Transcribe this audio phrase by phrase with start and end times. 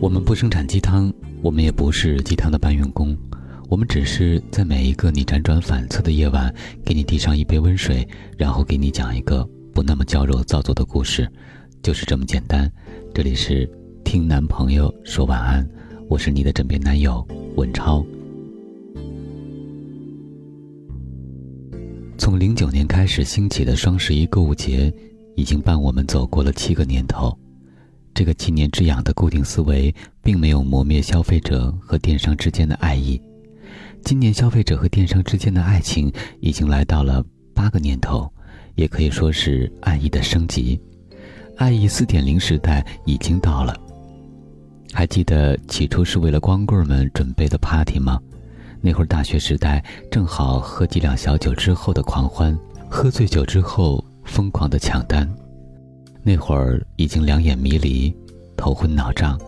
[0.00, 3.14] 我们不生产鸡汤，我们也不是鸡汤的搬运工，
[3.68, 8.08] 我们只是在每一个你辗转反侧的夜晚，给你递上一杯温水，
[8.38, 11.30] 然后给你讲一个不那么娇柔造作的故事，
[11.82, 12.70] 就是这么简单。
[13.12, 13.70] 这里是
[14.02, 15.68] 听男朋友说晚安，
[16.08, 17.22] 我是你的枕边男友
[17.56, 18.02] 文超。
[22.16, 24.90] 从零九年开始兴起的双十一购物节，
[25.36, 27.38] 已经伴我们走过了七个年头。
[28.20, 33.18] 这个七年之痒的固定思维，并没有磨灭消费者和电商之间的爱意。
[34.04, 37.24] 今年消费者和电商之间的爱情，已经来到了
[37.54, 38.30] 八个年头，
[38.74, 40.78] 也可以说是爱意的升级。
[41.56, 43.74] 爱意四点零时代已经到了。
[44.92, 48.20] 还记得起初是为了光棍们准备的 party 吗？
[48.82, 52.54] 那会儿大学时代，正好喝几两小酒之后的狂欢，
[52.86, 55.26] 喝醉酒之后疯狂的抢单。
[56.22, 58.14] 那会儿已经两眼迷离，
[58.56, 59.40] 头昏脑胀，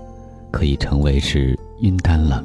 [0.51, 2.43] 可以称为是晕单了。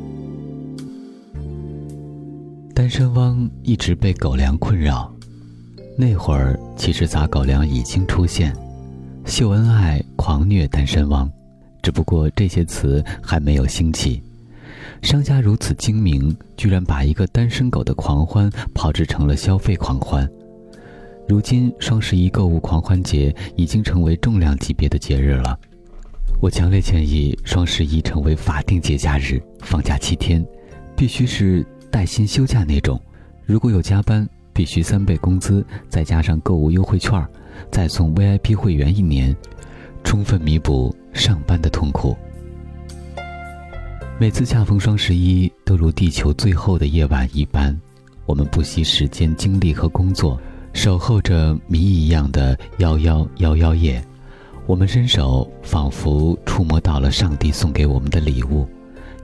[2.76, 5.12] 单身汪一直被狗粮困扰。
[5.98, 8.56] 那会儿其实撒狗粮已经出现，
[9.26, 11.32] 秀恩爱、狂虐单身汪，
[11.82, 14.22] 只不过这些词还没有兴起。
[15.02, 20.30] 商家如此精明，居然把一个单身狗的狂欢炮制成了消费狂欢。
[21.28, 25.60] 如今双十一购物狂欢节已经成为重量级别的节日了，
[26.42, 30.46] 我强烈建议双十一成为法定节假日，放假七天，
[30.96, 32.98] 必须是带薪休假那种。
[33.46, 37.22] 如果有加班，必须三倍工资，再加上购物优惠券，
[37.70, 39.36] 再送 VIP 会员一年，
[40.06, 42.16] 充分弥补上班的痛苦。
[44.18, 47.78] 每次恰逢双十一，都如地球最后的夜晚一般，
[48.26, 50.40] 我们不惜时间、精力和工作。
[50.74, 54.04] 守候着谜一样的幺幺幺幺夜，
[54.66, 58.68] 我们伸手仿佛触摸到了上帝送给我们的礼物。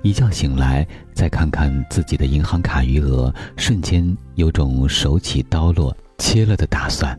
[0.02, 7.18] 一觉醒来，再看看自己的银行卡余额，瞬间有种手起刀落、切了的打算。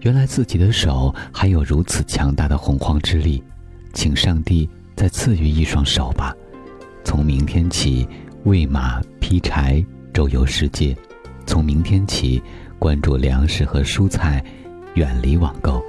[0.00, 3.42] 原来自己的手还有如此强大的洪荒之力，
[3.92, 6.34] 请上帝再赐予一双手吧。
[7.04, 8.08] 从明天起，
[8.44, 9.84] 喂马劈柴，
[10.14, 10.96] 周游世界。
[11.44, 12.42] 从明天起。
[12.78, 14.44] 关注粮食和蔬菜，
[14.94, 15.82] 远离网购。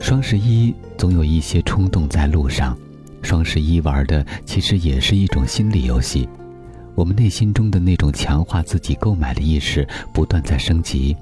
[0.00, 2.76] 双十一总有一些冲动在路上，
[3.22, 6.28] 双十一玩的其实也是一种心理游戏。
[6.94, 11.14] 我们内心中的那种强化自己购买的意识不断在升级，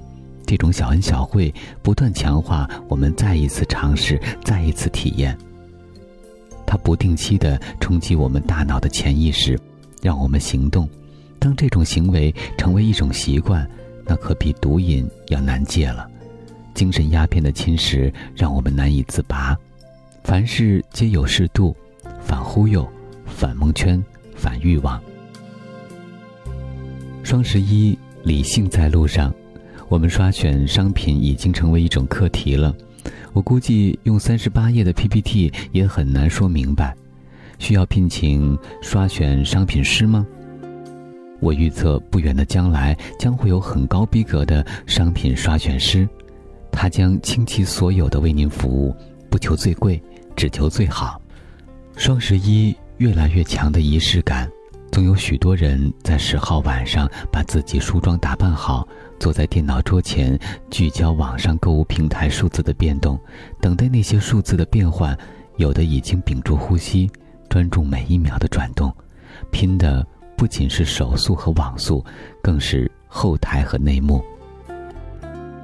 [0.46, 5.36] 这种小恩小惠不断强化我们再一次尝试、再一次体验。
[6.66, 9.58] 它不定期的冲击我们大脑的潜意识，
[10.02, 10.88] 让我们行动。
[11.44, 13.68] 当这种行为成为一种习惯，
[14.06, 16.08] 那可比毒瘾要难戒了。
[16.72, 19.54] 精神鸦片的侵蚀让我们难以自拔。
[20.22, 21.76] 凡事皆有适度，
[22.18, 22.88] 反忽悠，
[23.26, 24.02] 反蒙圈，
[24.34, 24.98] 反欲望。
[27.22, 29.30] 双十一，理性在路上。
[29.90, 32.74] 我们刷选商品已经成为一种课题了。
[33.34, 36.96] 我估计用三十八页的 PPT 也很难说明白。
[37.58, 40.26] 需要聘请刷选商品师吗？
[41.40, 46.08] 我预测不远的将来将会有很高逼格的商品刷选师，
[46.70, 48.94] 他将倾其所有的为您服务，
[49.28, 50.02] 不求最贵，
[50.34, 51.20] 只求最好。
[51.96, 54.50] 双十一越来越强的仪式感，
[54.90, 60.38] 总有许多人在十号晚上把自己梳妆打扮好，坐在电脑桌前，
[60.70, 63.18] 聚焦网上购物平台数字的变动，
[63.60, 65.16] 等待那些数字的变换。
[65.56, 67.10] 有的已经屏住呼吸，
[67.48, 68.90] 专注每一秒的转动，
[69.50, 70.06] 拼的。
[70.36, 72.04] 不仅是手速和网速，
[72.42, 74.22] 更是后台和内幕。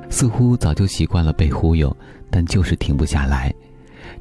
[0.08, 1.96] 似乎早就习惯了被忽悠，
[2.30, 3.52] 但就是停不下来。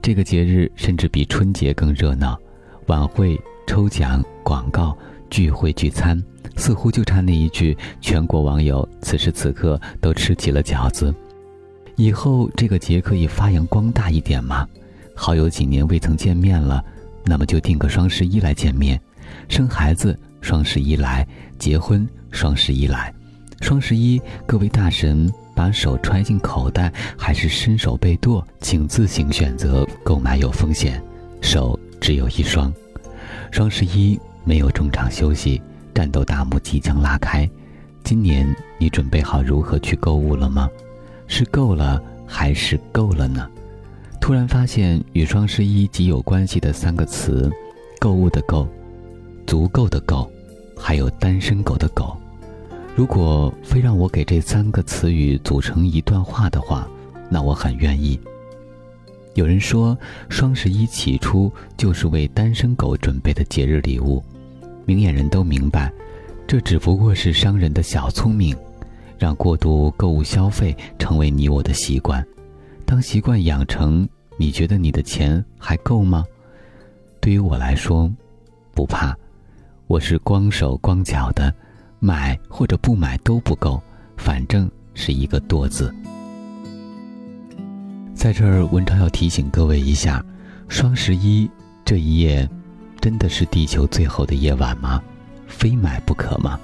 [0.02, 2.40] 这个节日甚至比春节更热闹，
[2.88, 4.96] 晚会、抽奖、广告、
[5.30, 6.22] 聚会、聚餐，
[6.56, 11.14] 似乎就差那一句：全国网友此时此刻都吃起了饺子。
[11.96, 14.68] 以后这个节可以发扬光大一点吗？
[15.16, 16.84] 好友几年未曾见面了，
[17.26, 19.00] 那么就定个双十一来见面。
[19.48, 20.18] 生孩子。
[20.42, 21.28] 双十一来，
[21.58, 23.14] 结婚双十一来，
[23.62, 29.86] 双十一，各位大神把手揣进口袋还是伸手被剁，请自行选择。
[30.04, 31.02] 购买有风险，
[31.42, 32.74] 手只有一双。
[33.52, 35.62] 双十一没有中场休息，
[35.94, 37.50] 战斗大幕即将拉开。
[38.04, 38.48] 今年
[38.80, 40.70] 你准备好如何去购物了吗？
[41.28, 43.48] 是够了还是够了呢？
[44.22, 47.52] 突然发现与双十一极有关系的三个词：
[48.00, 48.68] 购物的购。
[49.50, 50.32] 足够的够，
[50.78, 52.16] 还有单身狗的狗。
[52.96, 56.88] 如果非让我给这三个词语组成一段话的话，
[57.32, 58.20] 那我很愿意。
[59.34, 59.98] 有人说，
[60.30, 64.24] 双十一起初就是为单身狗准备的节日礼物。
[64.86, 65.92] 明眼人都明白，
[66.46, 68.56] 这只不过是商人的小聪明，
[69.18, 72.24] 让过度购物消费成为你我的习惯。
[72.86, 74.08] 当习惯养成，
[74.38, 76.24] 你觉得你的钱还够吗？
[77.20, 78.12] 对于我来说，
[78.76, 79.18] 不怕，
[79.90, 81.52] 我是光手光脚的，
[81.98, 83.82] 买或者不买都不够，
[84.18, 85.92] 反正是一个多字。
[88.14, 90.24] 在这儿，文章要提醒各位一下：
[90.68, 91.50] 双十一
[91.84, 92.48] 这一夜，
[93.02, 95.02] 真的是地球最后的夜晚吗？
[95.48, 96.60] 非买不可吗？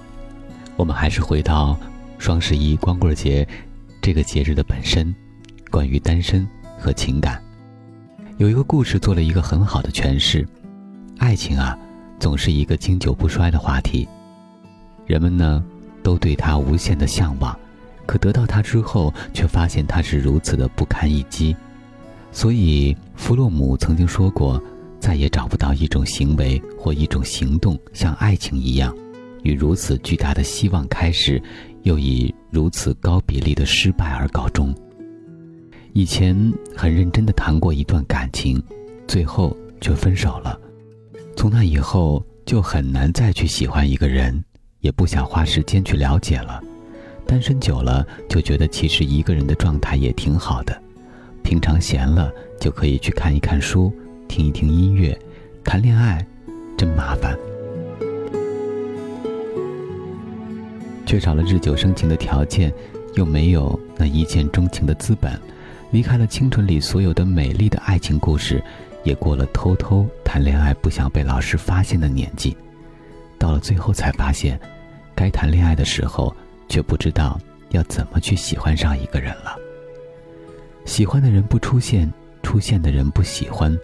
[0.75, 1.75] 我们还是回到
[2.19, 3.47] 双十一光棍节
[4.03, 5.11] 这个节日的本身，
[5.71, 6.47] 关于单身
[6.77, 7.41] 和情感，
[8.37, 10.47] 有一个故事做了一个很好的诠释：
[11.17, 11.75] 爱情啊，
[12.19, 14.07] 总是一个经久不衰的话题，
[15.05, 15.63] 人们呢，
[16.01, 17.57] 都对它无限的向往。
[18.05, 21.55] 可得到它之后，却发现它是如此的不堪一击，
[22.31, 24.61] 所以弗洛姆曾经说过，
[24.99, 28.95] 再也找不到一种行为或一种行动像爱情一样，
[29.43, 31.41] 与如此巨大的希望开始，
[31.81, 34.73] 又以如此高比例的失败而告终。
[35.93, 36.37] 以前
[36.75, 38.61] 很认真的谈过一段感情，
[39.07, 40.59] 最后却分手了，
[41.35, 44.43] 从那以后就很难再去喜欢一个人，
[44.79, 46.61] 也不想花时间去了解了。
[47.27, 50.79] 单身久了，就觉得其实一个人的状态也挺好的。
[51.43, 53.91] 平常闲了，就可以去看一看书，
[54.27, 55.17] 听一听音乐。
[55.63, 56.25] 谈恋爱，
[56.77, 57.37] 真麻烦。
[61.05, 62.71] 缺少了日久生情的条件，
[63.15, 65.39] 又没有那一见钟情的资本，
[65.91, 68.63] 离开了青春里所有的美丽的爱情故事，
[69.05, 72.57] 也过了偷偷谈恋爱不想被老师发现的年纪。
[73.39, 74.59] 到了最后才发现，
[75.15, 76.35] 该谈恋爱的时候。
[76.67, 79.55] 却不知道要怎么去喜欢上一个人了。
[80.83, 82.11] 喜欢的人不出现，
[82.41, 83.77] 出现的人不喜欢。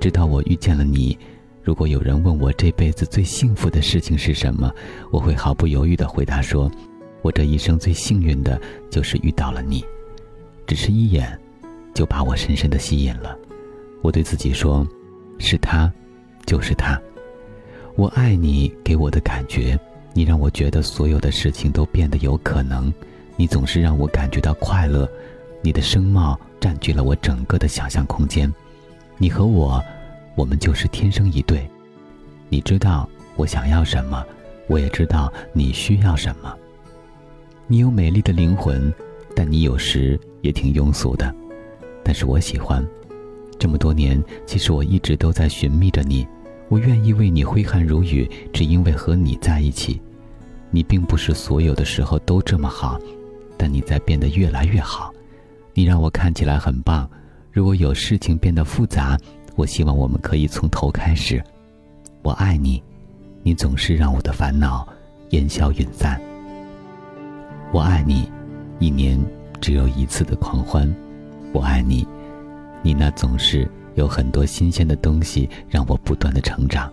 [0.00, 1.18] 直到我遇见了你，
[1.64, 4.72] 如果有人问我这辈子最幸福的事情是什么，
[5.10, 6.70] 我会毫不犹豫地回答说
[7.22, 8.58] ：“我这一生最幸运的
[8.88, 9.84] 就是遇到了你。”
[10.64, 11.36] 只是一眼，
[11.92, 13.36] 就把我深深的吸引了。
[14.02, 14.86] 我对自己说
[15.38, 15.92] ：“是他，
[16.46, 17.00] 就是他。”
[17.96, 19.78] 我爱你给我的感觉。
[20.14, 22.92] 你让我觉得所有的事情都变得有可能，
[23.36, 25.08] 你总是让我感觉到快乐，
[25.62, 28.52] 你的声貌占据了我整个的想象空间。
[29.16, 29.80] 你和我，
[30.34, 31.68] 我们就是天生一对。
[32.48, 34.24] 你知道我想要什么，
[34.66, 36.52] 我也知道你需要什么。
[37.68, 38.92] 你有美丽的灵魂，
[39.36, 41.32] 但你有时也挺庸俗的，
[42.02, 42.84] 但是我喜欢。
[43.58, 46.26] 这么多年，其实我一直都在寻觅着你。
[46.68, 50.00] 我愿意为你挥汗如雨，只因为和你在一起。
[50.70, 52.98] 你并不是所有的时候都这么好，
[53.56, 55.12] 但你在变得越来越好。
[55.74, 57.08] 你让我看起来很棒。
[57.50, 59.18] 如果有事情变得复杂，
[59.56, 61.42] 我希望我们可以从头开始。
[62.22, 62.82] 我爱你，
[63.42, 64.86] 你总是让我的烦恼
[65.30, 66.20] 烟消云散。
[67.72, 68.30] 我爱你，
[68.78, 69.18] 一年
[69.60, 70.94] 只有一次的狂欢。
[71.52, 72.06] 我爱你，
[72.82, 73.68] 你那总是。
[73.94, 76.88] 有很多新鲜的东西让我不断的成长。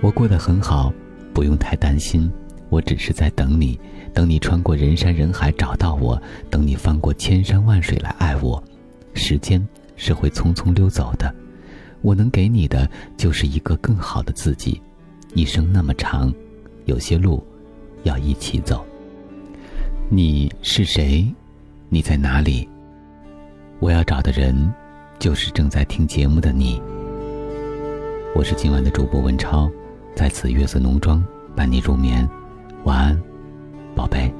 [0.00, 0.92] 我过得很好，
[1.34, 2.30] 不用太担心。
[2.68, 3.76] 我只是在等你，
[4.14, 8.62] 等你穿过人山人海找到我，等你翻过千山万水来爱我。
[9.12, 9.66] 时间
[9.96, 11.34] 是会匆匆溜走的，
[12.00, 14.80] 我能给你的就是一个更好的自己。
[15.34, 16.32] 一生那么长，
[16.84, 17.44] 有些路
[18.04, 18.86] 要一起走。
[20.08, 21.26] 你是谁？
[21.88, 22.68] 你在哪里？
[23.82, 24.72] 我要找的人。
[25.18, 26.82] 就是正在听节目的你，
[28.34, 29.70] 我是今晚的主播文超，
[30.16, 31.24] 在此月色浓妆
[31.54, 32.28] 伴你入眠，
[32.82, 33.22] 晚安，
[33.94, 34.32] 宝贝。